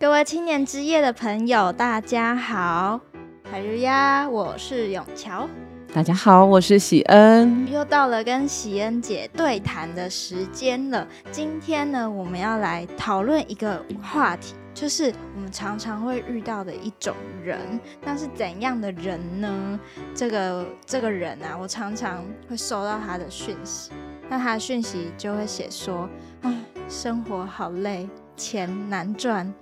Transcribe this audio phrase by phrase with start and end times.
[0.00, 3.00] 各位青年之夜的朋友，大家好，
[3.50, 5.48] 海日呀，我是永桥。
[5.92, 7.68] 大家好，我是喜恩。
[7.68, 11.04] 又到了跟喜恩姐对谈的时间了。
[11.32, 17.12] 今天呢，我们要来讨论一个话题，就是我们常常会遇到的一种
[17.42, 17.58] 人。
[18.04, 19.80] 那是怎样的人呢？
[20.14, 23.90] 这个这个人啊，我常常会收到他的讯息。
[24.28, 26.08] 那他的讯息就会写说
[26.42, 26.54] ：“啊，
[26.88, 29.52] 生活好累，钱难赚。”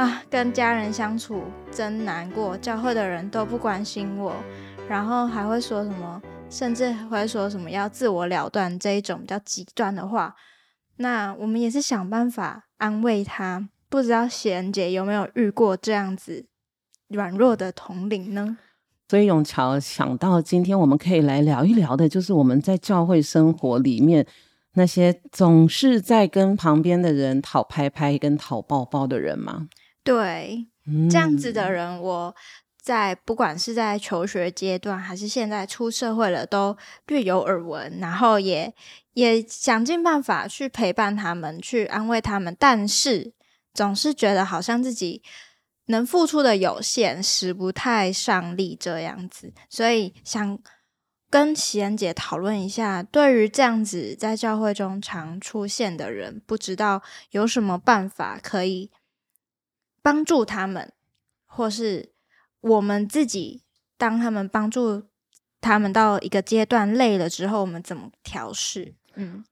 [0.00, 4.34] 啊，跟家人相处真难过，教会的人都不关心我，
[4.88, 10.34] 然后还会说什么，甚至会说什么要自我了断这一种比较极端的话。
[10.96, 13.68] 那我们也是想办法安慰他。
[13.90, 16.46] 不知道贤姐有没有遇过这样子
[17.08, 18.56] 软弱的同龄呢？
[19.10, 24.26] 所以永桥想到今天我们可以来聊一聊的，就是我们在教会生活里面
[24.72, 29.68] 那些总是在跟旁边的人讨拍拍跟讨抱抱的人吗？
[30.02, 30.66] 对，
[31.10, 32.34] 这样子的人，我
[32.80, 36.76] 在不管是在求学阶段，还是现在出社会了，都
[37.06, 38.74] 略有耳闻，然后也
[39.12, 43.34] 也想尽办法去陪伴他们，去安慰他们，但是
[43.74, 45.22] 总是觉得好像自己
[45.86, 50.58] 能付出的有限，使不太上力这样子，所以想
[51.28, 58.90] 跟喜恩姐讨论一下，对于这样子在教会中常出现的人，不知道有什么办法可以。
[60.02, 60.92] 帮助他们，
[61.46, 62.12] 或是
[62.60, 63.62] 我们自己，
[63.96, 65.04] 当他们帮助
[65.60, 68.94] 他们到一个阶段累了之后，我们怎么调试？
[69.14, 69.44] 嗯，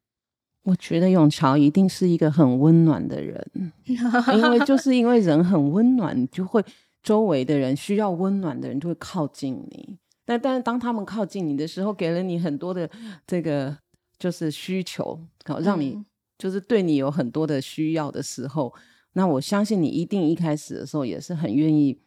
[0.63, 6.65] 我觉得永桥一定是一个很温暖的人，因为就是因为人很温暖，你就会
[7.03, 9.99] 周围的人需要温暖的人就会靠近你。
[10.25, 12.89] 但但是当他们靠近你的时候，给了你很多的
[13.27, 13.77] 这个
[14.19, 16.05] 就是需求，好让你
[16.39, 18.75] 就是对你有很多的需要的时候。
[19.19, 22.01] 那我相信你一定一开始的时候也是很愿意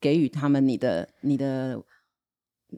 [0.00, 1.78] 给予他们你的你的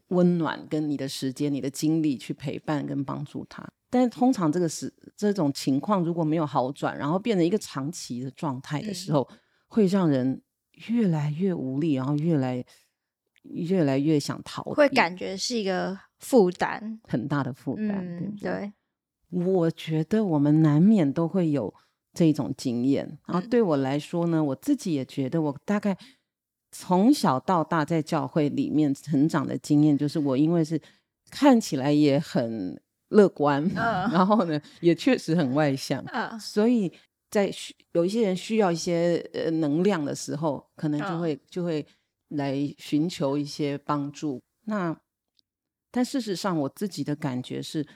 [0.08, 3.64] 温暖跟你的时间、你的精力去陪伴跟帮助他。
[3.88, 10.42] 但是通常这个是这种情况如果没有好转，然后变成一个长期的状态的时候，嗯、会让人
[10.88, 12.64] 越来越无力，然后越来
[13.44, 18.04] 越来越想逃避，会感觉是一个负担，很大的负担。
[18.04, 18.72] 嗯、对，
[19.30, 21.72] 对，我觉得我们难免都会有。
[22.14, 25.96] 这一种经验，然后对我来说呢，我自己也觉得，我大概
[26.72, 30.80] 从小到大在教会里面成长的经验，就是我因为是
[31.30, 32.80] 看起来也很
[33.10, 36.92] 乐观，嗯、 然后呢，也确实很外向，嗯、所以
[37.30, 37.52] 在
[37.92, 41.86] 有一些人需要一些呃能量的时候，可能就会、呃、就会
[42.28, 44.40] 来寻求一些帮助。
[44.64, 44.98] 那
[45.90, 47.86] 但事实上，我自己的感觉是。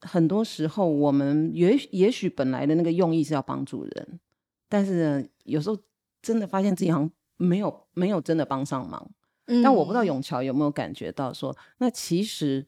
[0.00, 4.20] 很多时候，我们也也许本来的那个用意是要帮助人，
[4.68, 5.78] 但是呢，有时候
[6.20, 9.10] 真的发现自己好像没有没有真的帮上忙。
[9.46, 12.66] 嗯，但我不知道永桥有没有感觉到说，那其实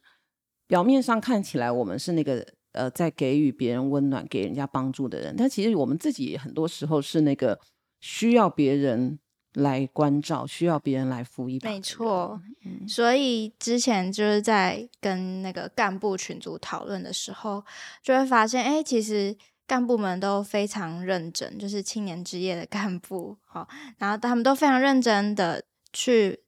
[0.66, 7.60] 表面上看起来我们是那个呃在给予别人温暖、给人家帮助的人，但其实我们自己很多时候是那个
[8.00, 9.18] 需要别人。
[9.54, 11.68] 来关照，需要别人来扶一把。
[11.68, 17.62] 没错，嗯、所以之前就是在跟那个干部群组讨论的时候，
[18.02, 19.36] 就会发现，哎，其实
[19.66, 23.68] 干部们都非常认真，就是青年之夜的干部，好，
[23.98, 26.40] 然后他们都非常认真的去，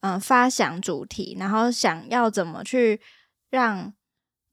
[0.00, 3.02] 嗯、呃，发想主题，然后想要怎么去
[3.50, 3.92] 让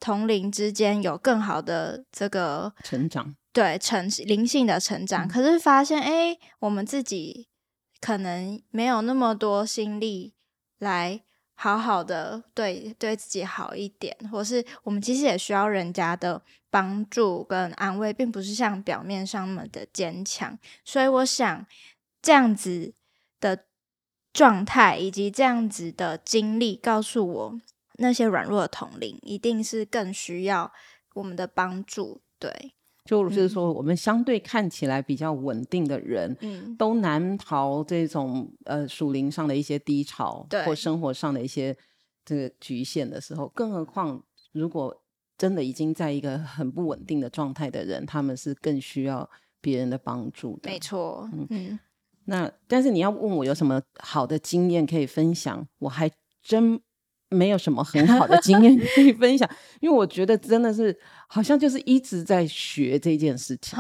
[0.02, 5.26] 同龄之间有更好的这个成长，对，成灵性的成长。
[5.26, 7.48] 嗯、可是发现，哎，我们自己。
[8.00, 10.34] 可能没有那么多心力
[10.80, 11.22] 来
[11.56, 20.58] 好好的对对自己好一点，或是我们其实也需要人家的帮助跟安慰，并不是像表面上那么的坚强。
[20.86, 21.66] 所以我想，
[22.22, 22.94] 这样子
[23.40, 23.66] 的
[24.32, 27.62] 状态以及这样子的经历，告诉我
[27.94, 30.72] 那些软弱的同龄一定是更需要
[31.16, 32.22] 我们的帮助。
[32.38, 32.77] 对。
[33.08, 41.76] 就是说，我们相对看起来比较稳定的人，嗯，都难逃这种呃属灵上的一些低潮，对，或生活上的一些
[42.24, 43.48] 这个局限的时候。
[43.56, 44.22] 更何况，
[44.52, 44.96] 如果
[45.38, 49.28] 真的已经在一个很不稳定的状态的人，他们是更需要
[49.62, 50.70] 别人的帮助的。
[50.70, 51.80] 没错，嗯，嗯，
[52.26, 56.12] 那但是你要问我有什么好的经验可以分享，我还
[56.42, 56.80] 真。
[57.30, 60.98] 没有什么很好的经验 可以分享，因为我觉得真的是
[61.28, 63.78] 好像就是一直在学这件事情，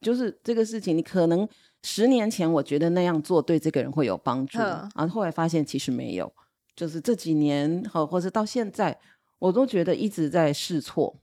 [0.00, 1.46] 就是这个事情，你可能
[1.82, 6.32] 十年前我觉得那样做对这个人会有帮助，然后后来发现其实没有，
[6.74, 8.98] 就是这几年和或者到现在，
[9.38, 11.14] 我都觉得一直在试错，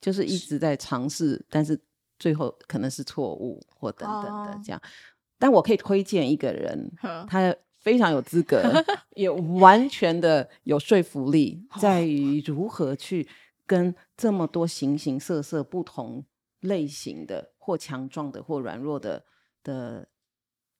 [0.00, 1.78] 就是一直在尝试，但是
[2.18, 4.80] 最后可能是错误或等等的这样。
[5.38, 6.92] 但我可以推荐一个人，
[7.26, 8.62] 他非常有资格，
[9.16, 13.26] 也完全的有说服力，在于如何去
[13.66, 16.24] 跟这么多形形色色、不同
[16.60, 19.24] 类型的或强壮的或软弱的
[19.62, 20.08] 的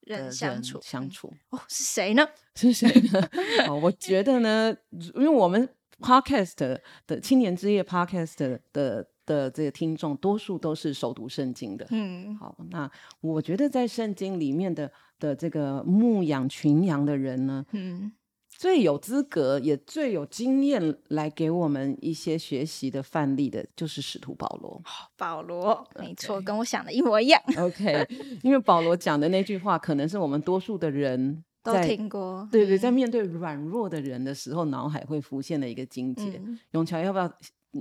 [0.03, 1.33] 人相处相处。
[1.51, 2.27] 哦，是谁呢？
[2.55, 3.29] 是谁呢？
[3.69, 4.77] 哦，我 觉得呢，
[5.15, 5.69] 因为我们
[5.99, 8.61] Podcast 的青年之夜 Podcast 的。
[8.73, 18.11] 的的这个听众多数都是熟读圣经的，嗯，好，那我觉得在圣经里面的的这个牧养群羊的人呢，嗯，
[18.49, 24.83] 最有资格也最有经验来给我们一些学习的范例的，就是使徒保罗。
[25.17, 27.41] 保罗，没错.跟我想的一模一样。
[27.57, 28.05] OK，
[28.43, 32.49] 因为保罗讲的那句话，可能是我们多数的人 都听过。
[32.51, 36.41] 对对，在面对软弱的人的时候，脑海会浮现的一个经节。
[36.45, 37.33] 嗯、永桥要不要？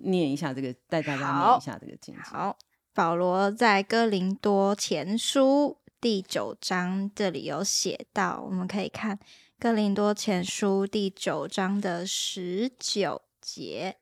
[0.03, 2.13] 念一下这个，带大家念一下这个经。
[2.17, 2.55] 好，
[2.93, 9.19] 保罗在哥林多前书第九章这里有写到，我们可以看
[9.59, 13.97] 哥林多前书第九章的十九节。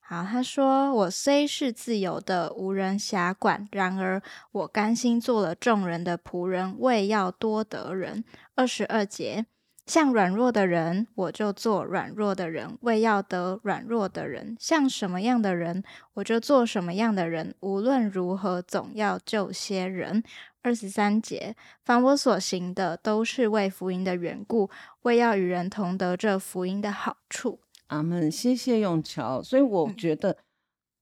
[0.00, 4.22] 好，他说：“我虽是自由的，无人辖管，然而
[4.52, 8.24] 我甘心做了众人的仆人，为要多得人。”
[8.56, 9.44] 二十二节。
[9.84, 15.82] 像软弱的人，我就做软弱的人，为要得软弱的人；像什么样的人，
[16.14, 17.52] 我就做什么样的人。
[17.60, 20.22] 无论如何，总要救些人。
[20.62, 21.54] 二十三节，
[21.84, 24.70] 凡我所行的，都是为福音的缘故，
[25.02, 27.60] 为要与人同得这福音的好处。
[27.88, 28.30] 阿门。
[28.30, 29.42] 谢谢永桥。
[29.42, 30.38] 所以我觉得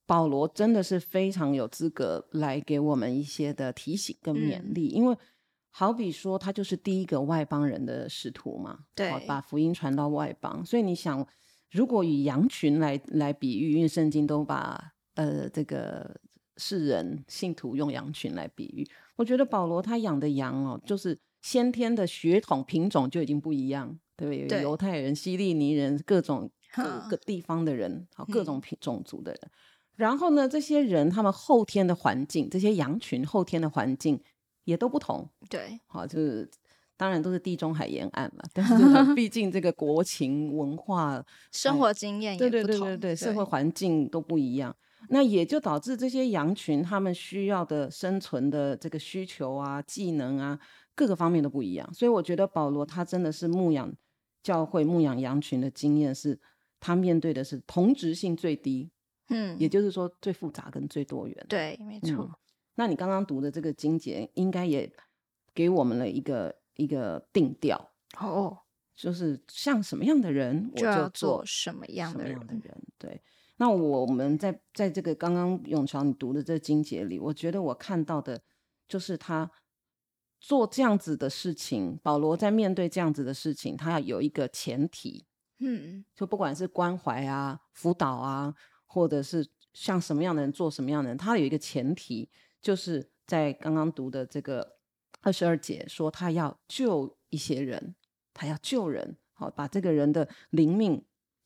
[0.06, 5.16] 保罗真的是非常有资格来给我们一些的提醒跟勉励，嗯、因为。
[5.72, 10.66] 好比说，他就是第一个外邦人的使徒嘛，对，把福音传到外邦。
[10.66, 11.24] 所以你想，
[11.70, 16.20] 如果以羊群来来比喻，因为圣经都把呃这个
[16.60, 18.86] 世人信徒用羊群来比喻，
[19.16, 24.46] 我觉得保罗他养的羊哦，就是先天的血统品种就已经不一样，对不对？
[24.46, 29.40] 对，犹太人、希利尼人，各种 各个地方的人，好，各种品种族的人。
[29.44, 29.50] 嗯。
[29.96, 34.20] 然后呢，这些人他们后天的环境，这些羊群后天的环境。
[34.64, 36.48] 也都不同，对，好，就是
[36.96, 38.74] 当然都是地中海沿岸嘛，但是
[39.16, 44.76] 毕竟这个国情、文化、生活经验也不同，对对对对对，社会环境都不一样，
[45.08, 50.58] 那也就导致这些羊群他们需要的生存的这个需求啊、技能啊，
[50.94, 51.94] 各个方面都不一样。
[51.94, 53.92] 所以我觉得保罗他真的是牧养
[54.42, 56.38] 教会、牧养羊群的经验，是
[56.78, 58.90] 他面对的是同质性最低，
[59.28, 61.46] 嗯，也就是说最复杂跟最多元。
[61.48, 62.24] 对，没错。
[62.24, 62.30] 嗯
[62.76, 64.90] 那你刚刚读的这个经节，应该也
[65.52, 68.56] 给我们了一个一个定调哦，
[68.96, 72.38] 就是像什么样的人，我就做什么样的人。
[72.96, 73.20] 对，
[73.60, 78.42] 那我们在在这个刚刚永桥你读的这个经节里，我觉得我看到的，
[78.88, 79.50] 就是他
[80.40, 85.26] 做这样子的事情，保罗在面对这样子的事情，他要有一个前提，
[85.58, 88.54] 嗯，就不管是关怀啊、辅导啊，
[88.86, 92.30] 或者是像什么样的人做什么样的人，他有一个前提。
[92.62, 94.76] 就是在刚刚读的这个
[95.20, 97.94] 二十二节说，他要救一些人，
[98.34, 101.04] 他要救人，好把这个人的灵命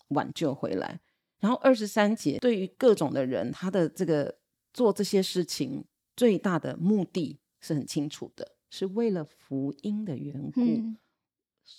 [0.09, 1.01] 挽救回来。
[1.45, 4.35] 然后二十三节对于各种的人，他的这个
[4.73, 5.85] 做这些事情
[6.17, 10.97] 最大的目的是很清楚的，是为了福音的缘故，嗯、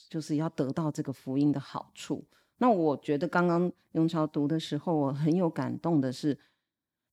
[0.07, 2.23] 就是要得到这个福音的好处。
[2.59, 6.37] 那我觉得刚刚永桥读的时候，我很有感动的是。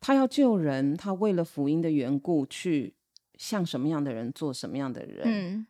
[0.04, 2.92] 他要救人，他为了福音的缘故去
[3.38, 5.22] 向什么样的人做什么样的人。
[5.24, 5.66] 嗯，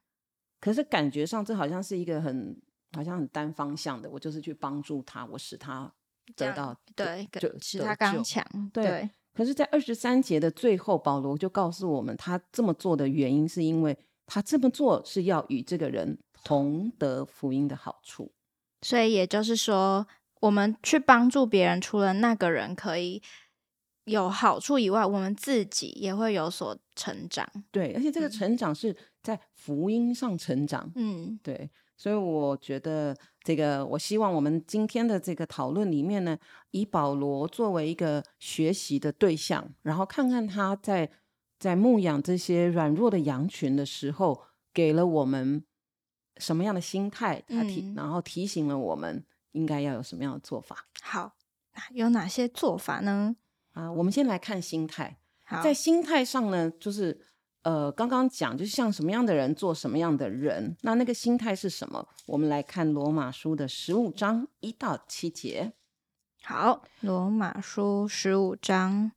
[0.59, 2.59] 可是感觉上这好像是一个很
[2.93, 5.93] 好像很单方向的，我就是去帮助他，我使他
[6.37, 8.45] 得到对，就使他刚强。
[8.73, 18.33] 对，对，可是，在二十三节的最后，保罗就告诉我们，他这么做的原因是因为他这么做是要与这个人同得福音的好处。
[18.83, 20.07] 所以也就是说，
[20.41, 23.23] 我们去帮助别人，除了那个人可以。
[24.07, 27.49] 有好处以外，我们自己也会有所成长。
[27.71, 30.91] 对，而且这个成长是在福音上成长。
[30.97, 31.71] 嗯，对，
[32.03, 36.37] 所以我觉得这个，我希望我们今天的这个讨论里面呢，
[36.73, 41.09] 以保罗作为一个学习的对象，然后看看他在
[41.61, 44.43] 在牧养这些软弱的羊群的时候，
[44.75, 45.65] 给了我们
[46.39, 50.89] 什么样的心态，他提，嗯，然后提醒了我们应该要有什么样的做法。
[51.03, 51.37] 好，
[51.93, 53.37] 有哪些做法呢？
[53.75, 55.19] 啊，我们先来看心态。
[55.45, 57.29] 好，在心态上呢，就是
[57.63, 60.77] 呃，刚刚讲，就是像什么样的人做什么样的人。
[60.83, 62.09] 那那个心态是什么？
[62.27, 65.73] 我们来看罗马书的十五章一到七节。
[66.43, 69.13] 好，罗马书十五章，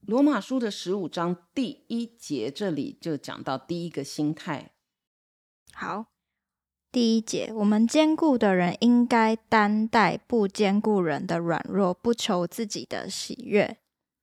[0.00, 4.72] 罗马书的十五章第一节，这里就讲到第一个心态。
[5.72, 6.06] 好，
[6.90, 13.78] 第一节，我们坚固的人应该担待不坚固人的软弱，不求自己的喜悦。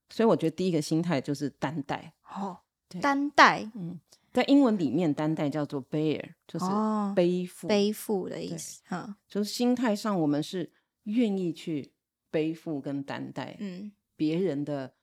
[0.09, 2.13] 所以我觉得第一个心态就是担待。
[2.35, 2.59] 哦，
[3.01, 3.99] 担待，嗯，
[4.31, 6.65] 在英文里面担待叫做 bear，就是
[7.15, 8.81] 背负、哦、背负的意思。
[8.89, 10.71] 嗯，就是心态上我们是
[11.03, 11.93] 愿意去
[12.29, 14.93] 背负跟担待，嗯，别人的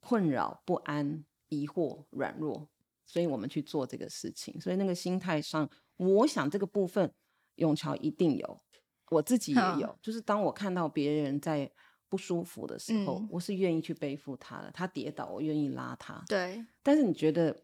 [0.00, 2.68] 困扰、不安、疑惑、软弱。
[3.06, 7.12] 所以我们去做这个事情，所以那个心态上，我想这个部分
[7.56, 8.62] 永桥一定有，
[9.10, 9.88] 我自己也有。
[9.88, 11.68] 嗯、就是当我看到别人在
[12.10, 14.70] 不舒服的时候，嗯、我是愿意去背负他的。
[14.72, 16.22] 他跌倒，我愿意拉他。
[16.28, 16.62] 对。
[16.82, 17.62] 但是你觉得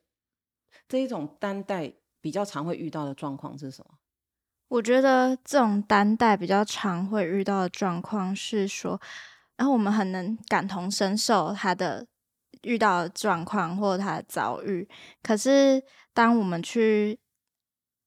[0.88, 3.98] 这一种担待比较常会遇到的状况是什么？
[4.68, 8.98] 我觉得这种担待比较常会遇到的状况是说，
[9.56, 12.06] 然后我们很能感同身受他的。
[12.62, 14.88] 遇到的状况或者他的遭遇，
[15.22, 15.80] 可是
[16.12, 17.16] 当我们去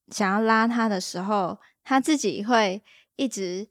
[0.09, 2.83] 想要拉他的时候，他自己会
[3.15, 3.69] 一直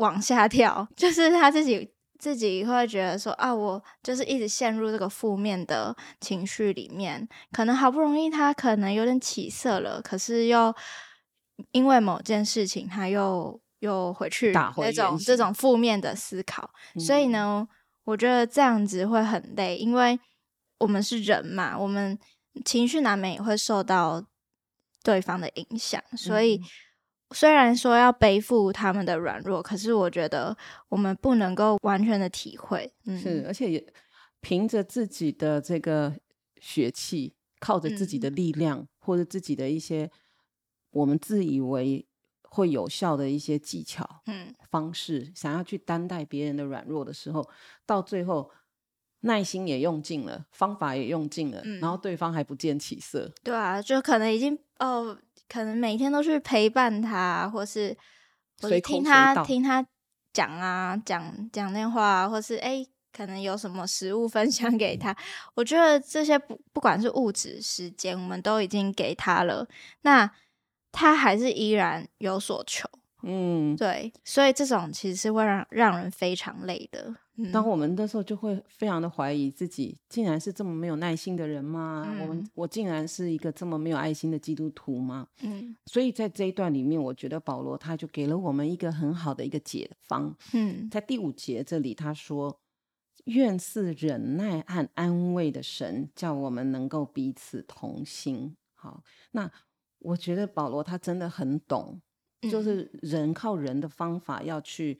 [0.00, 10.74] 往下跳，就是他自己自己会觉得说啊，我就是一直陷入这个负面的情绪里面，可能好不容易他可能有点起色了，可是又
[11.72, 17.68] 因为某件事情，他又又回去那种这种负面的思考，嗯、所以呢。
[18.04, 20.18] 我觉得这样子会很累，因为
[20.78, 22.18] 我们是人嘛，我们
[22.64, 24.24] 情绪难免也会受到
[25.04, 26.02] 对方的影响。
[26.16, 26.58] 所以，
[27.32, 30.56] 虽然说要背负他们的软弱，可是我觉得
[30.88, 32.92] 我们不能够完全的体会。
[33.06, 33.92] 嗯，是，而且也
[34.40, 36.14] 凭着自己的这个
[36.60, 40.10] 血气，靠着自己的力量，嗯、或者自己的一些
[40.90, 42.06] 我们自以为。
[42.52, 47.48] 会有效的一些技巧、嗯，方式，想要去担待别人的软弱的时候，
[47.86, 48.50] 到最后
[49.20, 53.30] 耐心也用尽了，方法也用尽了，嗯，然后对方还不见起色。
[53.42, 55.16] 对啊，就可能已经哦，
[55.48, 57.96] 可能每天都去陪伴他，或是
[58.60, 59.86] 或是听他听他
[60.32, 65.14] 讲啊，讲讲那话，或是哎，可能有什么食物分享给他。
[65.54, 69.68] 我觉得这些不不管是物质、时间，我们都已经给他了。
[70.02, 70.30] 那
[70.92, 72.88] 他还是依然有所求，
[73.22, 77.14] 嗯，对，所以这种其实是会让让人非常累的。
[77.42, 82.06] 嗯，当我们的时候就会非常的怀疑自己，竟然是这么没有耐心的人吗？
[82.08, 85.26] 嗯，我们我竟然是一个这么没有爱心的基督徒吗？
[85.42, 90.36] 嗯，所以在这一段里面，我觉得保罗他就给了我们一个很好的一个解方。
[90.52, 92.60] 嗯，在第五节这里他说
[93.26, 99.50] ：“愿赐忍耐和安慰的神，叫我们能够彼此同心。”好，那。
[100.02, 102.00] 我觉得保罗他真的很懂，
[102.50, 104.98] 就是人靠人的方法要去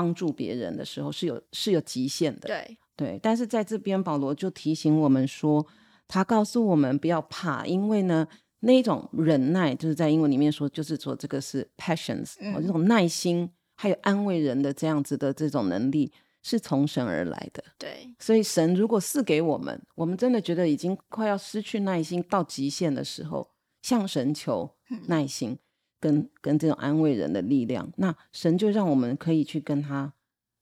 [0.00, 3.20] 帮助别人的时候是有是有极限的，对对。
[3.22, 5.66] 但是在这边保罗就提醒我们说，
[6.08, 8.26] 他告诉我们不要怕，因为呢
[8.60, 16.10] 那种忍耐就是在英文里面说，就是说这个是 patience，嗯，这种耐心还有安慰人的这样子的这种能力
[16.42, 18.08] 是从神而来的，对。
[18.18, 23.46] 所以神如果赐给我们，我们真的觉得已经快要失去耐心到极限的时候。
[23.82, 24.70] 向神求
[25.06, 25.58] 耐心跟，
[26.00, 30.12] 跟跟这种安慰人的力量，那神就让我们可以去跟他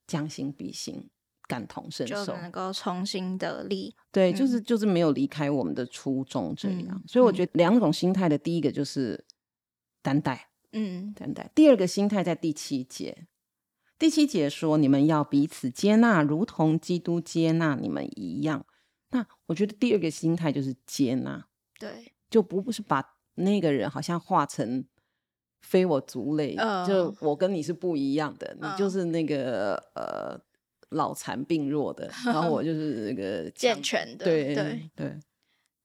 [0.07, 1.09] 将心比心，
[1.47, 3.95] 感同身受，就能够重新得力。
[4.11, 6.88] 对，就是就是没有离开我们的初衷这样。
[6.90, 9.25] 嗯、所以我觉得两种心态的第一个就是
[10.02, 11.50] 担待，嗯，担待。
[11.54, 13.26] 第二个心态在第七节，
[13.99, 18.66] 第七节说，你们要彼此接纳，如同基督接纳你们一样。
[19.11, 21.47] 那我觉得第二个心态就是接纳，
[21.78, 22.12] 对。
[22.30, 23.02] 就不不是把
[23.37, 24.85] 那个人好像化成
[25.61, 30.38] 非我族类，uh, 就我跟你是不一样的，uh, 你就是那个呃
[30.91, 35.19] 脑残病弱的，然后我 就是那个健全的，对对对。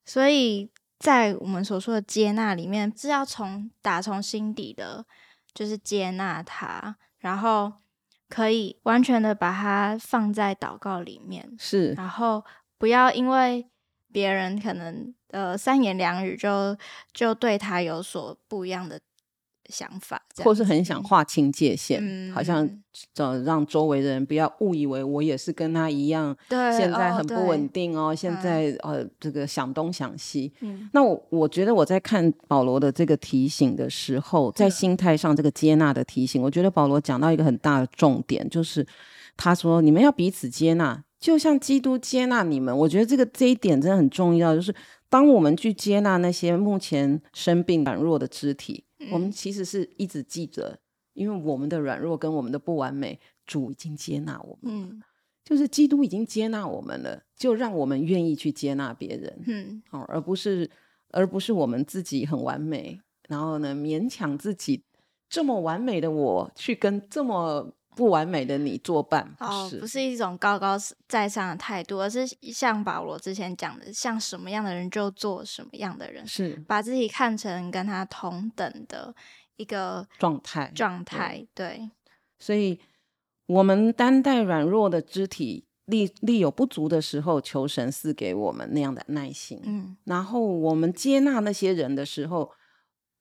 [0.06, 5.06] 所以在我们所说的接纳里面，是要从打从心底的，
[5.54, 7.74] 就是接纳他，然后
[8.30, 12.44] 可以完全的把它放在祷告里面，是，然后
[12.78, 13.68] 不要因为
[14.12, 15.14] 别人可能。
[15.34, 16.78] 呃，三言两语就
[17.12, 19.02] 就对他有所不一样的
[19.74, 22.70] 想法，或是很想划清界限，嗯、好像
[23.14, 30.54] 找让周围的人不要误以为我也是跟他一样，对，现在很不稳定哦，哦现在、嗯、呃这个想东想西。
[30.62, 38.86] 嗯、那我我觉得我在看保罗的这个提醒的时候，在心态上这个接纳的提醒，嗯、我觉得保罗讲到一个很大的重点，就是
[39.36, 42.78] 他说你们要彼此接纳，就像基督接纳你们。
[42.78, 44.74] 我觉得这个这一点真的很重要，就是。
[45.10, 50.80] 当我们去接纳那些目前生病软弱的肢体，嗯、我们其实是一直记着，
[51.14, 55.04] 因为我们的软弱跟我们的不完美，主已经接纳我们，嗯，
[55.44, 60.70] 就是基督已经接纳我们了，就让我们愿意去接纳别人，嗯，而不是
[61.10, 64.84] 而不是我们自己很完美，然后呢，勉强自己
[65.30, 69.36] 这么完美的我去跟这么不完美的你作伴。
[69.40, 70.76] 哦，不是一种高高
[71.08, 79.16] 在上的态度，而是像保罗之前讲的，像什么样的人就做什么样的人，是把自己看成跟他同等的
[79.56, 80.72] 一个状态。
[80.76, 81.90] 状态，对。
[82.40, 82.80] 所以，
[83.46, 85.66] 我们担待软弱的肢体。
[85.86, 89.60] 力力有不足的时候，求神赐给我们那样的耐心。
[89.66, 92.50] 嗯，然后我们接纳那些人的时候，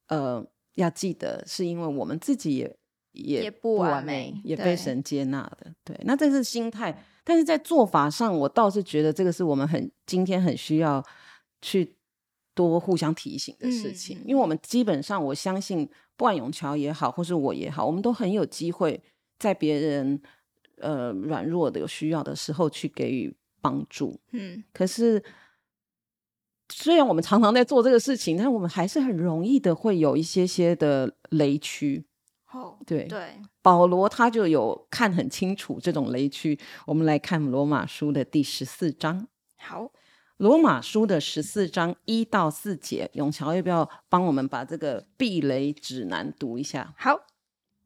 [0.06, 2.78] 呃，要记得是因为我们自己也
[3.12, 5.73] 也不完美，也被神接纳的。
[5.85, 11.04] 对，对，那这是心态，但是在做法上，我倒是觉得这个是我们很今天很需要
[11.61, 11.97] 去
[12.54, 19.02] 多互相提醒的事情，嗯，因为我们基本上我相信，不管永桥也好，或是我也好，我们都很有机会
[19.38, 20.21] 在别人。
[20.78, 24.19] 呃，软弱的有需要的时候去给予帮助。
[24.33, 25.23] 嗯，可是
[26.71, 32.04] 虽然我们常常在做这个事情，但我们还是很容易的会有一些些的雷区。
[32.52, 36.59] 哦，对对，保罗他就有看很清楚这种雷区。
[36.87, 39.26] 我们来看罗马书的第十四章。
[39.56, 39.90] 好，
[40.37, 46.94] 罗马书的十四章一到四节，永桥要不要帮我们把这个避雷指南读一下？
[46.97, 47.26] 好。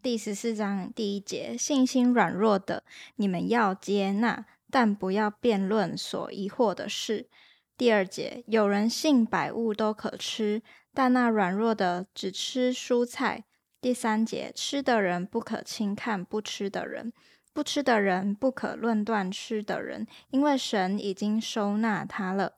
[0.02, 2.84] 第十四章第一节：信心软弱的，
[3.16, 7.28] 你们要接纳，但不要辩论所疑惑的事。
[7.76, 10.62] 第二节：有人信百物都可吃，
[10.94, 13.44] 但那软弱的只吃蔬菜。
[13.86, 17.12] 第三节：吃的人不可轻看不吃的人，
[17.52, 22.54] 不吃的人不可论断吃的人，因为神已经收纳他了。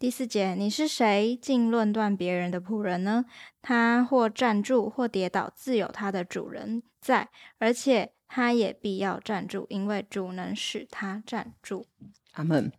[0.00, 3.24] 第四节，你是谁，竟论断别人的仆人呢？
[3.62, 7.28] 他或站住，或跌倒，自有他的主人在，
[7.60, 11.86] 而且他也必要站住，因为主能使他站住。
[12.32, 12.72] 阿门。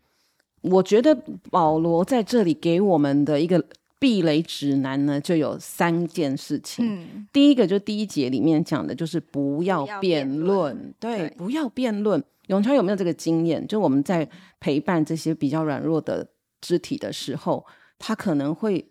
[0.60, 1.16] 我觉得
[1.50, 3.66] 保罗在这里给我们的一个
[4.00, 6.86] 避雷指南呢，就有三件事情。
[6.86, 12.24] 嗯、第一个就第一节里面讲的，就是不要辩论，对，对，不要辩论。
[12.48, 13.66] 永川有没有这个经验？
[13.68, 14.30] 就我们在
[14.60, 16.28] 陪伴这些比较软弱的。
[16.62, 17.64] 肢体的时候，
[18.00, 18.84] 他可能会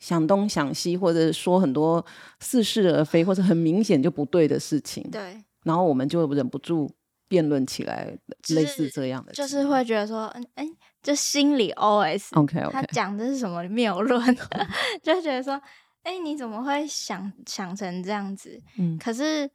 [0.00, 2.04] 想东想西，或者说很多
[2.40, 5.08] 似是而非，或者很明显就不对的事情。
[5.12, 6.90] 对，然后我们就忍不住
[7.30, 10.66] 辩论起来，类似这样的，就是会觉得说，嗯，哎，
[11.00, 12.70] 就心里 OS，OK，、okay, okay.
[12.70, 14.36] 他讲的是什么谬论，
[15.00, 15.52] 就觉得说，
[16.02, 18.60] 哎，你怎么会想想成这样子？
[18.76, 19.48] 嗯，可是，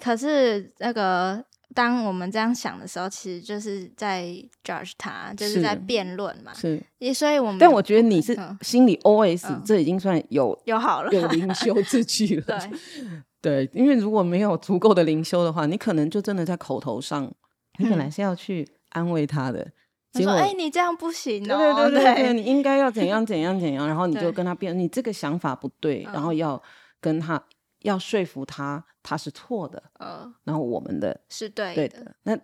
[0.00, 1.44] 可是那个。
[1.74, 4.32] 当我们这样想的时候，其实就是在
[4.64, 6.54] judge 他，就是在辩论嘛。
[6.54, 6.80] 是，
[7.12, 7.58] 所以我们。
[7.58, 12.56] 但我觉得你是心里 OS，、嗯、这已经算有有好了，有灵修之 举了。
[12.70, 17.32] 对，对，因为如果没有足够的灵修的话，你可能就真的在口头上，
[17.78, 19.72] 你本来是要去安慰他的，嗯、
[20.14, 26.62] 结果哎，你这样不行哦，对对对你应该要怎样 怎样怎样，然后你就跟他辩，你这个想法不对，然后要
[27.00, 27.42] 跟他。
[27.82, 31.74] 要说服他，他是错的，呃，然后我们的是对的。
[31.74, 32.16] 对的。
[32.24, 32.36] 那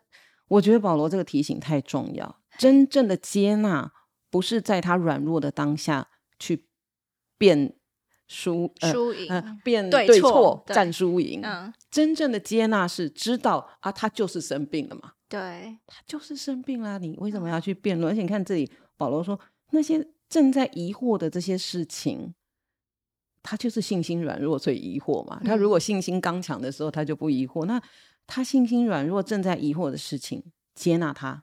[0.47, 2.37] 我觉得保罗这个提醒太重要。
[2.59, 3.91] 真正的接纳
[4.31, 6.07] 不是在他软弱的当下
[6.39, 6.69] 去
[7.39, 7.75] 辩
[8.29, 11.41] 输输赢，呃、辩对错战输赢。
[11.43, 18.13] 嗯，真正的接纳是知道啊，他就是生病了嘛，对，他就是生病了，你为什么要去辩论？
[18.13, 19.39] 嗯、而且你看这里，保罗说
[19.71, 22.35] 那些正在疑惑的这些事情。
[23.45, 25.41] 他就是信心软弱，所以疑惑嘛。
[25.45, 27.65] 他如果信心刚强的时候，他就不疑惑。
[27.65, 27.83] 嗯、那
[28.25, 30.41] 他信心软弱，正在疑惑的事情，
[30.77, 31.43] 接纳他，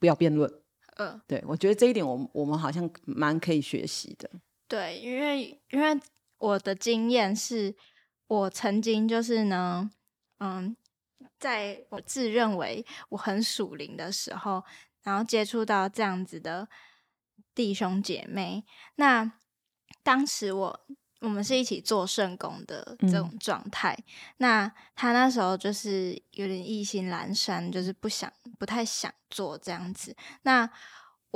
[0.00, 0.50] 不要辩论。
[0.96, 4.28] 嗯、呃，对，我觉得这一点，我们我们好像蛮可以学习的。
[4.66, 5.96] 对，因为因为
[6.38, 7.76] 我的经验是，
[8.26, 9.90] 我曾经就是呢，
[10.38, 10.76] 嗯，
[11.38, 14.64] 在我自认为我很属灵的时候，
[15.02, 16.68] 然后接触到这样子的
[17.54, 18.64] 弟兄姐妹，
[18.96, 19.32] 那
[20.02, 20.86] 当时我。
[21.22, 24.04] 我们是一起做圣工的这种状态，嗯。
[24.36, 30.14] 那他那时候就是有点意兴阑珊，就是不想、不太想做这样子。
[30.42, 30.70] 那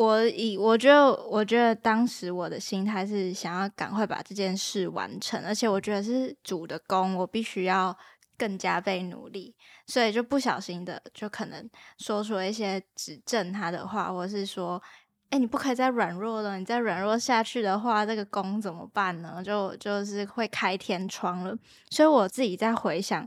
[0.01, 7.95] 我以我觉得，我觉得当时我的心态是想要赶快把这件事完成，而且我觉得是主的工，我必须要
[8.39, 9.55] 更加倍努力，
[9.87, 14.83] 所以就不小心的就可能说出一些指正他的话，或是说。
[15.29, 19.41] 哎，你不可以再软弱了，你再软弱下去的话，这个工怎么办呢？
[19.45, 21.57] 就就是会开天窗了。
[21.91, 23.25] 所以我自己在回想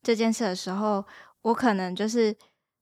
[0.00, 1.04] 这件事的时候，
[1.42, 2.32] 我可能就是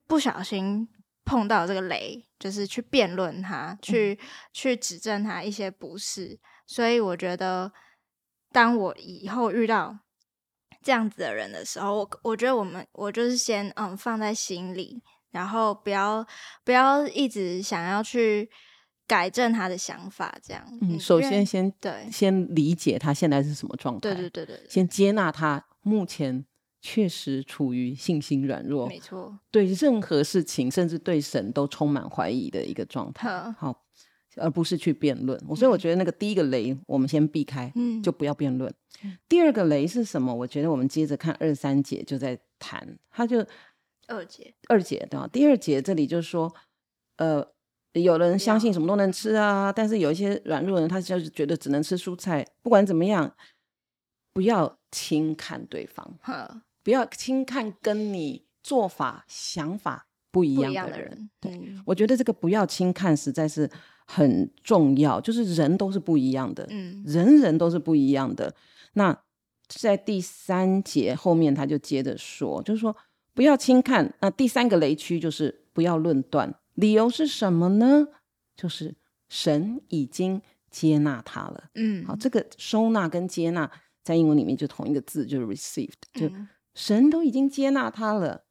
[0.06, 0.86] 不小心
[1.28, 6.38] 碰到这个雷，就是去辩论他，去、嗯、去指正他一些不是。
[6.66, 7.70] 所以我觉得，
[8.50, 9.98] 当我以后遇到
[10.82, 15.02] 这样子的人的时候，我我觉得我们我就是先嗯放在心里。
[15.30, 16.26] 然后不要
[16.64, 18.48] 不要一直想要去
[19.06, 20.64] 改正他的想法，这样。
[20.80, 24.00] 嗯，首先先对，先理解他现在是什么状态。
[24.00, 26.46] 对对对对，先接纳他目前
[26.80, 33.28] 确实处于信心软弱，没错，对任何事情，甚至对神都充满怀疑的一个状态。
[33.52, 33.84] 好，
[34.36, 35.38] 而不是去辩论。
[35.56, 38.72] 所以我觉得那个第一个雷，我们先避开，嗯，就不要辩论。
[39.28, 40.34] 第二个雷是什么？
[40.34, 43.44] 我觉得我们接着看二三节就在谈，他就
[44.06, 45.28] 二节二节对吧？
[45.32, 46.54] 第二节这里就是说，
[47.16, 47.46] 呃。
[47.94, 52.46] 有人相信什么都能吃啊，但是有一些软弱人，他就是觉得只能吃蔬菜。
[52.62, 53.34] 不管怎么样，
[54.32, 60.90] 不要轻看对方，呵不要轻看跟你做法、想法不一样的人。
[60.90, 63.70] 的人对，嗯、我觉得这个不要轻看实在是
[64.06, 65.20] 很重要。
[65.20, 68.54] 就是人都是不一样的，嗯，人人都是不一样的。
[68.94, 69.14] 那
[69.66, 72.96] 在第三节后面，他就接着说，就是说
[73.34, 74.14] 不要轻看。
[74.22, 76.54] 那第三个雷区就是不要论断。
[76.76, 78.08] 理由是什么呢？
[78.56, 78.94] 就是
[79.28, 81.64] 神已经接纳他了。
[81.74, 83.70] 嗯，好，这个收纳跟接纳
[84.02, 86.30] 在英文里面就同一个字，就是 received，就
[86.78, 88.34] 神都已经接纳他了。
[88.34, 88.42] 嗯，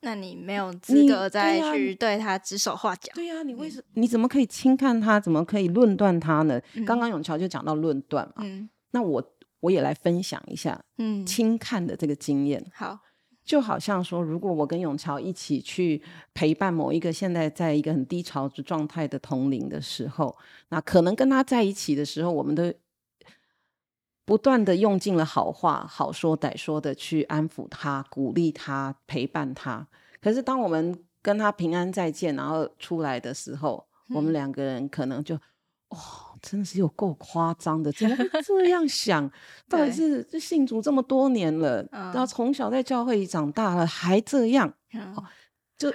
[0.00, 3.12] 那你没有资格再去对他指手画脚。
[3.14, 3.84] 对呀，你为什么？
[3.94, 5.20] 你怎么可以轻看他？
[5.20, 6.60] 怎么可以论断他呢？
[6.74, 8.42] 嗯，刚刚永桥就讲到论断嘛。
[8.44, 9.22] 嗯，那我
[9.60, 12.64] 我也来分享一下，嗯，轻看的这个经验。
[12.74, 12.98] 好。
[13.44, 16.02] 就好像说，如果我跟永桥一起去
[16.34, 20.36] 陪伴某一个现在在一个很低潮的状态的同龄的时候，
[20.68, 22.70] 那可能跟他在一起的时候，我们都
[24.28, 29.88] 不断的用尽了好话、好说歹说的去安抚他、鼓励他、陪伴他。
[30.20, 35.34] 可是当我们跟他平安再见，然后出来的时候，嗯、我们两个人可能就，
[35.88, 35.96] 哦。
[36.40, 39.28] 真的是有够夸张的，怎么会这样想？
[39.68, 44.72] 到底是这信主这么多年了，然后从小在教会里长大了，还这样？
[45.16, 45.24] 哦、
[45.76, 45.92] 就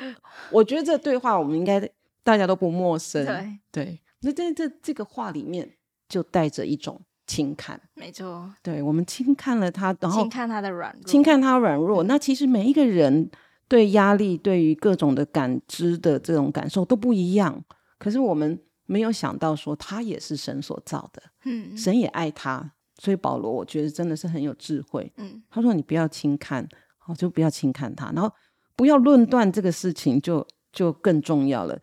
[0.52, 1.90] 我觉得这对话我们应该
[2.26, 3.26] 大家都不陌生。
[3.26, 5.78] 对对，那在这这个话里面
[6.10, 8.54] 就带着一种轻看，没错。
[8.62, 12.04] 对，我们轻看了他，然后轻看他的软弱，轻看他软弱。
[12.04, 13.30] 那其实每一个人
[13.68, 17.64] 对压力、对于各种的感知的这种感受都不一样，
[17.98, 18.60] 可是我们。
[18.86, 28.30] 没有想到说他也是神所造的，嗯，神也爱他，所以保罗我觉得真的是很有智慧，嗯，他说你不要轻看，好，就不要轻看他，然后
[28.76, 30.42] 不要论断这个事情就，
[30.74, 31.80] 就就更重要了。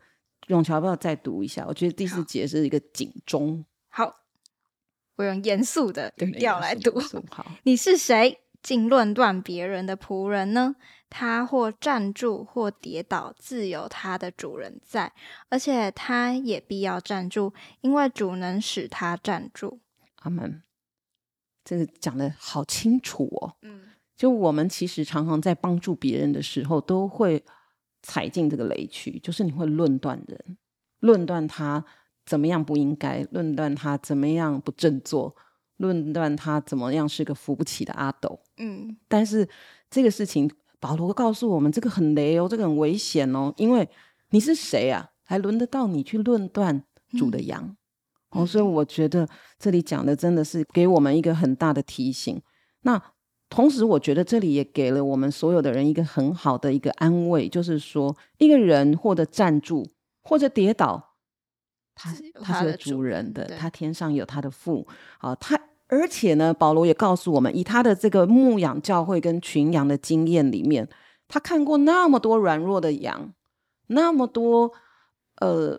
[0.47, 1.65] 永桥要不要再读一下？
[1.67, 3.65] 我觉得第四节是一个警钟。
[3.89, 4.13] 好，
[5.15, 6.99] 我用严肃的语调来读。
[7.29, 10.75] 好， 你是谁，竟论断别人的仆人呢？
[11.09, 15.11] 他或站住，或跌倒，自有他的主人在，
[15.49, 19.81] 而且他也必要站住，因为主能使他站住。
[20.21, 20.63] 阿门。
[21.65, 23.57] 这个讲的好清楚哦。
[23.61, 27.43] 嗯，就我们其实常常在帮助别人的时候，都会
[28.01, 30.57] 踩进这个雷区，就是你会论断人，
[30.99, 31.85] 论断他
[32.31, 35.35] 怎么样不应该，论断他怎么样不振作，
[35.77, 38.39] 论断他怎么样是个扶不起的阿斗。
[38.57, 39.47] 嗯，但是
[39.89, 40.49] 这个事情。
[40.83, 43.87] 保罗告诉我们，这个很雷哦，这个很危险哦，因为
[44.31, 45.11] 你是谁啊？
[45.23, 46.83] 还轮得到你去论断
[47.19, 47.61] 主的羊？
[48.31, 52.41] 嗯、哦，所以我觉得这里讲的真的是给我们一个很大的提醒。
[52.81, 52.99] 那
[53.47, 59.85] 同时，我觉得这里也给了我们所有的人一个很好的一个安慰，就是说，一个人或者站住，
[60.23, 61.10] 或者跌倒，
[61.95, 64.87] 他他是主人的，他天上有他的父
[65.19, 65.59] 啊，他。
[65.93, 70.87] 而且呢，保罗也告诉我们，以他的这个牧养教会跟群羊的经验里面，
[71.27, 73.33] 他看过那么多软弱的羊，
[73.87, 74.71] 那么多
[75.41, 75.77] 呃，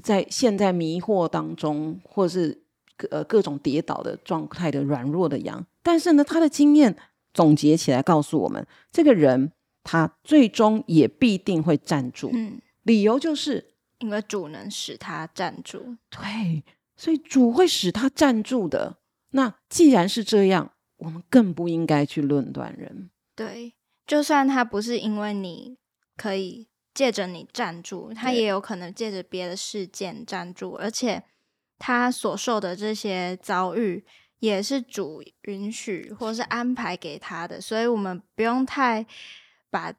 [0.00, 2.62] 在陷在迷惑当中，或是
[3.10, 5.66] 呃各种跌倒的状态的软弱的羊。
[5.82, 6.96] 但是呢，他的经验
[7.34, 9.50] 总结起来告诉我们，这个人
[9.82, 12.30] 他最终也必定会站住。
[12.32, 13.69] 嗯，理由就是
[14.00, 15.96] 因为主能使他站住。
[16.10, 16.64] 对，
[16.96, 18.98] 所以主会使他站住的。
[19.30, 23.08] 那既然是这样，我们更不应该去论断人。
[23.36, 23.72] 对，
[24.06, 25.78] 就算他不是因为你
[26.16, 31.22] 可以借着你站住，他也有可能借着别的事件站住，而且
[31.78, 34.04] 他所受的这些遭遇
[34.40, 39.06] 也是主允许或是安排给他的，所以我们不用太
[39.70, 39.94] 把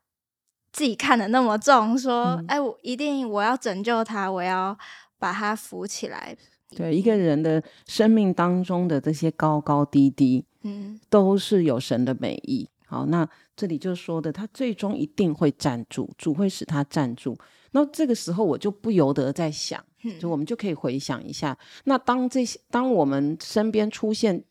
[0.72, 4.78] 自己看得那么重，说：“嗯、哎，我一定我要拯救他，我要
[5.20, 6.36] 把他扶起来。”
[6.76, 12.70] 对一个人的生命当中的这些高高低低，嗯，都是有神的美意。
[12.86, 17.38] 好，那这里就说的，他最终一定会站住，主会使他站住。
[17.72, 19.82] 那这个时候，我就不由得在想，
[20.20, 24.44] 就我们就可以回想一下，那当这些当我们身边出现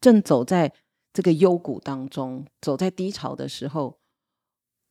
[0.00, 0.72] 正走在
[1.12, 3.98] 这个幽谷当中，走在低潮的时候，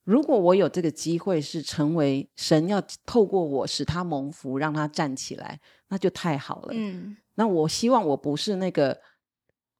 [0.04, 6.74] 如果我有这个机会，是成为神要透过我使他蒙福，让他站起来，那就太好了。
[6.74, 9.00] 嗯，那我希望我不是那个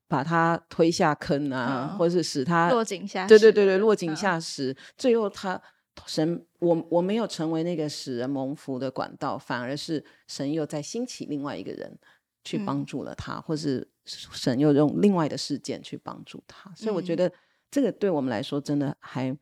[0.08, 3.28] 把他推下坑啊，嗯、或者是使他落井下石。
[3.28, 4.72] 对对对对，落井下石。
[4.72, 5.62] 嗯、最后他
[6.06, 12.00] 神，我我没有成为那个使人蒙福的管道，反而是神又在兴起另外一个人
[12.46, 16.74] 去帮助了他，嗯、或是神又用另外的事件去帮助他。
[16.76, 17.30] 所以我觉得
[17.70, 19.38] 这个对我们来说真的还。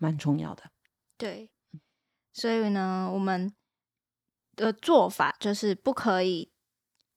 [0.00, 0.64] 蛮重要的，
[1.18, 1.50] 对，
[2.32, 3.52] 所以呢，我们
[4.56, 6.50] 的做法就是不可以，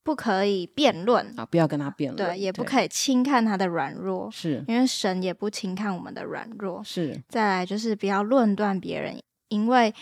[0.03, 7.23] 不可以辩论啊，不要跟他辩论，对，也不可以轻看他的软弱，是因为神也不轻看我们的软弱，是。
[7.29, 9.17] 再来就是不要论断别人，
[9.47, 9.95] 因为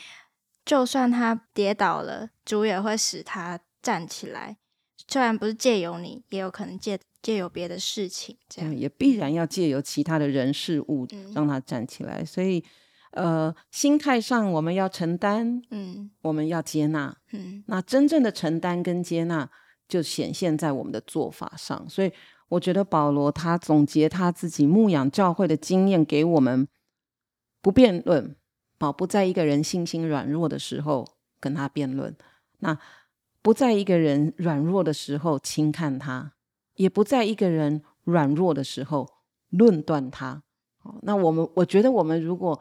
[0.66, 4.58] 就算他跌倒了，主也会使他站起来，
[5.12, 6.98] 虽然不是借由你，也有可能借。
[7.24, 12.22] 借由别的事情，这样、嗯、也必然要借由其他的人事物让他站起来。
[12.22, 12.64] 嗯、所以，
[13.12, 19.48] 呃，心态上我们要承担，嗯，我们要接纳，嗯，那真正的承担跟接纳
[19.88, 21.88] 就显现在我们的做法上。
[21.88, 22.12] 所以，
[22.48, 26.68] 我觉得保罗他总结他自己牧养教会的经验给我们：
[27.62, 28.36] 不辩论，
[28.80, 31.08] 保不在一个人信心软弱的时候
[31.40, 32.12] 跟他辩论；
[32.62, 32.80] 那
[33.42, 36.34] 不在一个人软弱的时候轻看他。
[36.76, 39.08] 也不在一个人软弱的时候
[39.50, 40.42] 论断他。
[41.04, 42.60] 那我们我觉得，我们如果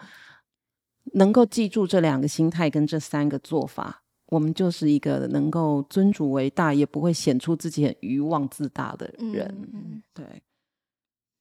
[1.15, 9.47] 能够记住这两个心态跟这三个做法，我们就是一个能够尊主为大，也不会显出自己很愚妄自大的人。
[9.73, 10.43] 嗯，对，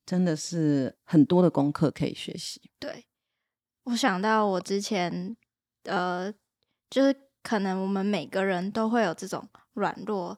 [0.06, 2.62] 真的是很多的功课可以学习。
[2.80, 3.04] 对，
[3.86, 5.36] 我想到我之前，
[5.84, 6.32] 呃，
[6.90, 10.38] 就是可能我们每个人都会有这种软弱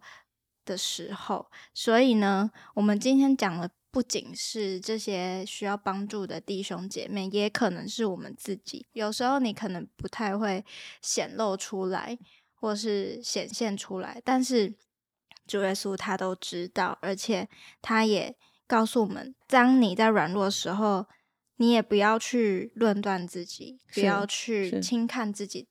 [0.65, 8.85] 的时候，所以呢，我们今天讲的不仅是这些需要帮助的弟兄姐妹，也可能是我们自己。
[8.93, 10.63] 有时候你可能不太会
[11.01, 12.17] 显露出来，
[12.53, 14.73] 或是显现出来，但是
[15.47, 17.49] 主耶稣他都知道，而且
[17.81, 18.37] 他也
[18.67, 21.07] 告诉我们：当你在软弱的时候，
[21.57, 25.67] 你也不要去论断自己，不要去轻看自己，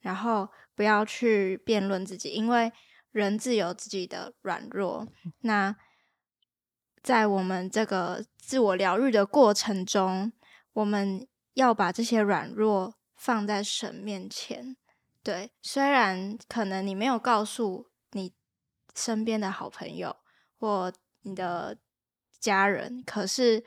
[0.00, 2.72] 然后不要去辩论自己，因为。
[3.14, 5.06] 人自有自己的软弱，
[5.42, 5.76] 那
[7.00, 10.32] 在我们这个自我疗愈的过程中，
[10.72, 14.76] 我们要把这些软弱放在神面前。
[15.22, 18.34] 对，虽然可能你没有告诉你
[18.96, 20.16] 身边的好朋友
[20.58, 21.78] 或你的
[22.40, 23.62] 家人，可是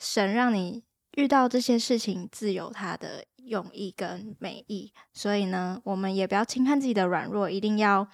[0.00, 0.82] 神让你
[1.18, 4.92] 遇到这些事情，自有他的用意跟美意。
[5.12, 8.08] 所以呢，我们也不要轻看自己的软弱，一定要。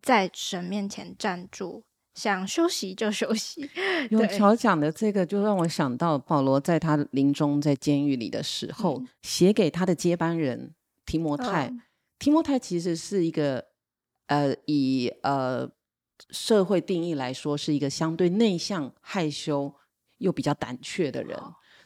[0.00, 1.82] 在神面前站住，
[2.14, 3.70] 想休息就休息。
[4.10, 10.74] 永乔讲的这个，就让我想到保罗在他临终在监狱里的时候，嗯、写给他的接班人
[11.04, 11.68] 提摩太。
[11.68, 11.72] 哦、
[12.18, 13.66] 提摩太其实是一个
[14.28, 15.70] 呃，以呃
[16.30, 19.74] 社会定义来说，是一个相对内向、害羞
[20.16, 21.38] 又比较胆怯的人。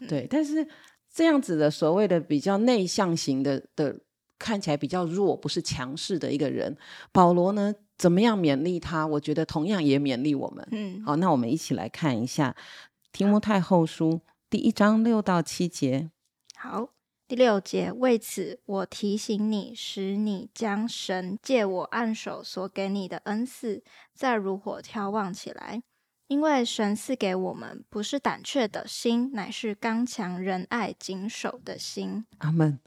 [0.09, 0.67] 对，但是
[1.13, 3.99] 这样子的所谓的比较内向型的的，
[4.39, 6.77] 看起来比较弱，不是强势的一个人，
[7.13, 7.75] 保罗呢？
[7.97, 9.07] 怎么样勉励他？
[9.07, 10.69] 我觉得同样也勉励我们。
[10.71, 12.55] 嗯，好，那我们一起来看一下
[13.11, 14.11] 《提摩太后书》
[14.51, 16.11] 第一章六到七节。
[16.57, 16.91] 好，
[17.27, 23.83] 第六节，为此我提醒你，使你将神借我按手所给你的恩赐，
[24.15, 25.83] 再如火眺望起来。
[26.29, 32.27] 因为神赐给我们不是胆怯的心，乃是刚强、仁爱、谨守的心。
[32.39, 32.79] 阿门。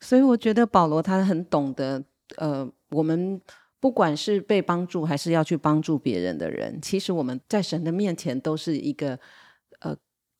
[0.00, 2.04] 所以我觉得保罗他很懂得，
[2.36, 3.40] 呃，我们。
[3.82, 9.18] 不管是被帮助还是要去帮助别人的人，其实我们在神的面前都是一个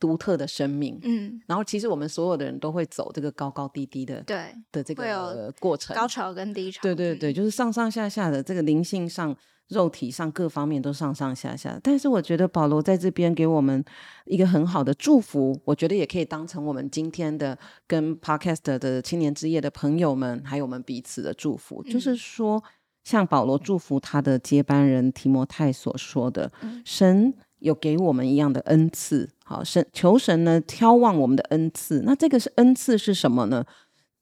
[0.03, 0.99] 独特的生命。
[1.05, 6.81] 嗯，然后其实我们所有的人都会走这个高高低低的，对的这个、呃、过程，高潮跟低潮。
[6.83, 9.37] 对对对，就是上上下下的这个灵性上、
[9.69, 11.79] 肉体上各方面都上上下下。
[11.85, 13.85] 但是我觉得保罗在这边给我们
[14.25, 22.61] 一个很好的祝福，我觉得也可以当成我们今天的跟 Podcast 的青年之夜的朋友们，还有我们彼此的祝福，嗯、就是说。
[23.05, 26.53] 像保罗祝福他的接班人提摩太所说的，
[26.85, 32.03] 神有给我们一样的恩赐，好，神求神呢挑望我们的恩赐。
[32.03, 33.65] 那这个是恩赐是什么呢？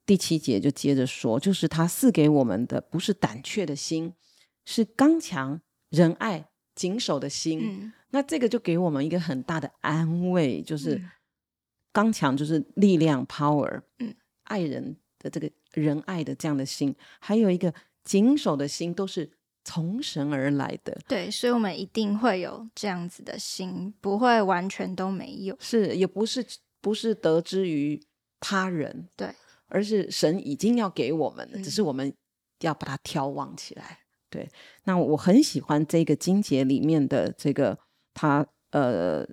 [0.06, 4.12] 第七节就接着说，就是他赐给我们的不是胆怯的心，
[4.64, 7.60] 是刚强、仁爱、谨守的心。
[7.62, 11.02] 嗯、那这个就给我们一个很大的安慰，就是
[11.92, 17.72] 刚强就是力量 power，嗯，爱人的这个仁爱的这样的心，还有一个。
[18.02, 19.30] 谨守的心都是
[19.70, 26.44] 从神而来的，对，所以我们一定会有这样子的心，不会完全都没有，是也不是
[26.80, 28.02] 不是得之于
[28.40, 29.32] 他人，对，
[29.68, 32.12] 而是神已经要给我们了，嗯、只是我们
[32.62, 34.00] 要把它眺望起来。
[34.28, 34.50] 对，
[34.84, 37.78] 那我很喜欢这个经节里面的这个
[38.12, 39.24] 他呃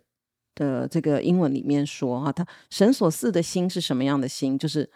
[0.54, 4.56] 的这个英文里面说哈，他神所赐的心是什么样的心？
[4.56, 4.88] 就是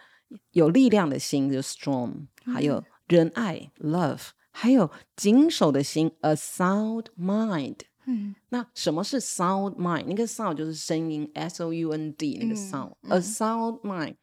[0.52, 7.78] 有力量的心，就是 strong，还有仁爱 love，还有谨守的心 a sound mind。
[8.04, 10.04] 嗯，那什么是 sound mind？
[10.06, 14.16] 那个 sound 就是声音 s o u n d 那个 sound，a、嗯嗯、sound mind。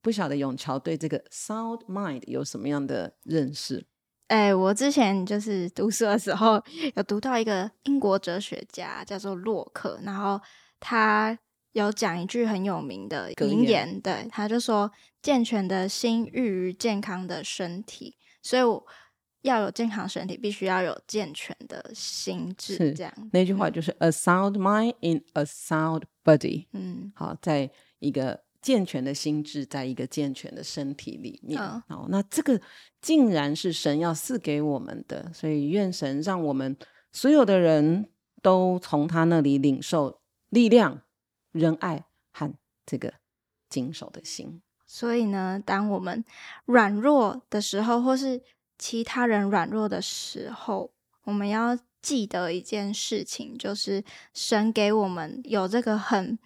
[0.00, 3.84] 不晓得永桥对这个 sound mind 有什么样的认识？
[4.28, 6.62] 哎，我之前就是读书的时候，
[6.94, 10.40] 有读到一个英国哲学家叫做洛克，然后
[10.80, 11.38] 他
[11.72, 14.90] 有讲一句很有名的名言，言对，他就说
[15.22, 18.86] ：“健全的心寓于健康的身体，所以我
[19.46, 26.66] 要有健康身体，必须要有健全的心智。”这样那句话就是 “a sound mind in a sound body”。
[26.72, 28.44] 嗯，好，在一个。
[28.62, 32.60] 健全的心智在一个健全的身体里面，哦，哦，那这个
[33.00, 36.76] 竟然是神要赐给我们的，所以愿神让我们
[37.12, 38.08] 所有的人
[38.42, 41.02] 都从他那里领受力量、
[41.52, 42.52] 仁爱和
[42.84, 43.14] 这个
[43.68, 44.60] 谨守的心。
[44.84, 46.24] 所以呢，当我们
[46.64, 48.42] 软弱的时候，或是
[48.78, 50.92] 其他人软弱的时候，
[51.24, 56.38] 我们要记得一件事情，就是神给我们有这个很。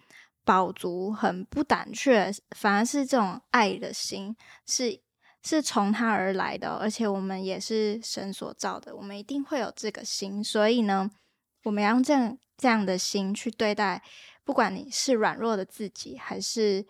[0.43, 4.99] 饱足，很不胆怯，反而是这种爱的心，是
[5.43, 10.43] 是从他而来的，而且我们也是神所造的，我们一定会有这个心。
[10.43, 11.11] 所以呢，
[11.63, 14.01] 我们要用这样这样的心去对待，
[14.43, 16.87] 不管你是软弱的自己，还是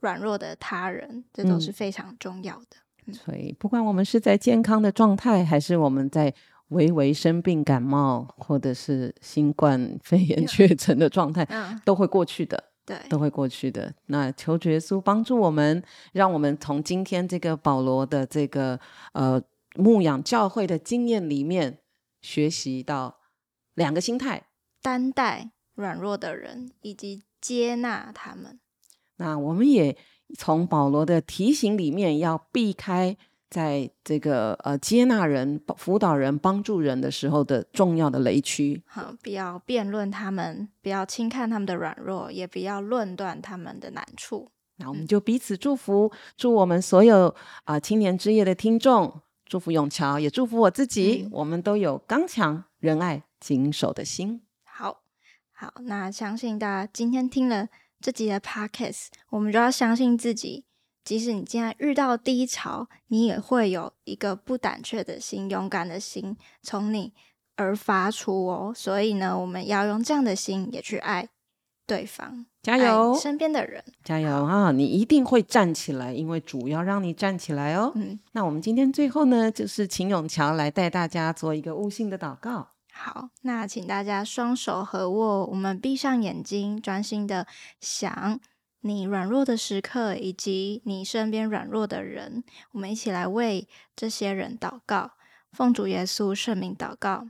[0.00, 2.76] 软弱的他人，这都是非常重要的。
[2.78, 6.32] 嗯，所以，不管我们是在健康的状态，还是我们在
[6.68, 12.70] 微微生病、感冒，或者是新冠肺炎确诊的状态，嗯，都会过去的。
[12.86, 13.94] 对，都会过去的。
[14.08, 18.78] 那求主耶稣帮助我们，让我们从今天这个保罗的这个
[19.14, 19.40] 呃
[19.76, 21.78] 牧养教会的经验里面，
[22.20, 23.20] 学习到
[23.72, 24.48] 两个心态：
[24.82, 28.60] 担待软弱的人，以及接纳他们。
[29.16, 29.96] 那我们也
[30.38, 33.16] 从保罗的提醒里面，要避开。
[33.50, 44.50] 在这个呃接纳人、辅导人、帮助人的时候的重要的雷区，好，不要辩论他们，不要轻看他们的软弱，也不要论断他们的难处。
[44.78, 47.28] 那我们就彼此祝福，祝我们所有
[47.62, 54.42] 啊、呃、青年之夜的听众，祝福永桥，也祝福我自己，嗯、我们都有刚强、仁爱、谨守的心。
[54.64, 55.02] 好，
[55.52, 57.68] 好，那相信大家今天听了
[58.04, 60.66] 这集的 Podcast，我们就要相信自己。
[61.02, 67.14] 即使你今天遇到低潮，你也会有一个不胆怯的心、勇敢的心从你
[67.56, 68.74] 而发出哦。
[68.76, 71.26] 所以呢，我们要用这样的心也去爱
[71.86, 73.18] 对方，加油！
[73.18, 74.70] 身边的人，加油啊！
[74.70, 77.90] 你一定会站起来，因为主要让你站起来哦。
[77.94, 82.73] 嗯，那我们今天最后呢，就是请永桥来带大家做一个悟性的祷告。
[82.96, 87.46] 好，那请大家双手合握，我们闭上眼睛，专心的
[87.80, 88.40] 想。
[88.86, 95.12] 你软弱的时刻，以及你身边软弱的人，我们一起来为这些人祷告，
[95.50, 97.26] 奉主耶稣圣名祷告。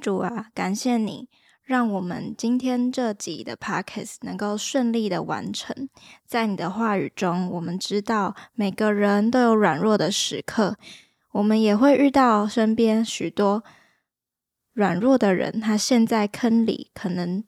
[0.00, 1.28] 主啊，感谢你，
[1.62, 5.88] 让我们今天这集的 Podcast 能够顺利的完成。
[6.26, 10.76] 在你的话语中，我们知道每个人都有软弱的时刻，
[11.32, 13.62] 我们也会遇到身边许多
[14.74, 17.42] 软弱的人，他陷在坑里，可能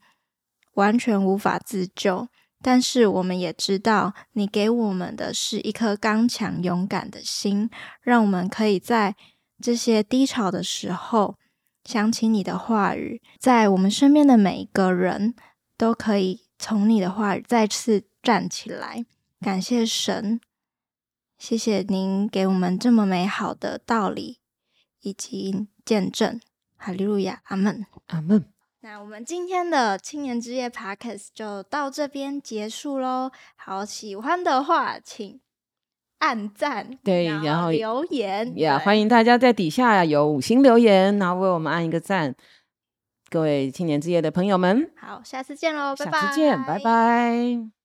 [0.74, 2.28] 完全无法自救。
[2.62, 7.68] 但是我们也知道，你给我们的是一颗刚强勇敢的心，
[8.00, 9.14] 让我们可以在
[9.60, 11.36] 这些低潮的时候
[11.84, 15.34] 想起你的话语，在我们身边的每一个人
[15.76, 19.04] 都可以从你的话语再次站起来。
[19.40, 20.40] 感谢神，
[21.38, 24.38] 谢谢您给我们这么美好的道理
[25.02, 26.40] 以及见证。
[26.86, 28.44] 哈利路亚，阿门，阿门。
[28.82, 33.32] 那我们今天的青年之夜 Podcast 就到这边结束喽。
[33.56, 35.40] 好，喜欢的话请
[36.20, 42.36] 按赞，对，然后留言，呀，欢迎大家在底下有五星留言，然后为我们按一个赞。
[43.30, 47.75] 各位青年之夜的朋友们，好，下次见喽，拜拜，下次见，拜拜。